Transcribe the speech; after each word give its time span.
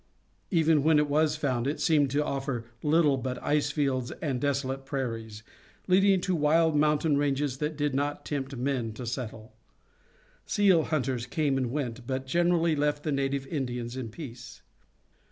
Even 0.49 0.81
when 0.81 0.97
it 0.97 1.07
was 1.07 1.35
found 1.35 1.67
it 1.67 1.79
seemed 1.79 2.09
to 2.09 2.25
offer 2.25 2.65
little 2.81 3.17
but 3.17 3.37
ice 3.43 3.69
fields 3.69 4.09
and 4.13 4.41
desolate 4.41 4.83
prairies, 4.83 5.43
leading 5.87 6.19
to 6.21 6.33
wild 6.35 6.75
mountain 6.75 7.17
ranges 7.19 7.59
that 7.59 7.77
did 7.77 7.93
not 7.93 8.25
tempt 8.25 8.55
men 8.55 8.93
to 8.93 9.05
settle. 9.05 9.53
Seal 10.47 10.85
hunters 10.85 11.27
came 11.27 11.55
and 11.55 11.69
went, 11.69 12.07
but 12.07 12.25
generally 12.25 12.75
left 12.75 13.03
the 13.03 13.11
native 13.11 13.45
Indians 13.45 13.95
in 13.95 14.09
peace. 14.09 14.63